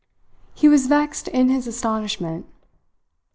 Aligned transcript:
He 0.55 0.67
was 0.67 0.87
vexed 0.87 1.27
in 1.27 1.49
his 1.49 1.67
astonishment. 1.67 2.47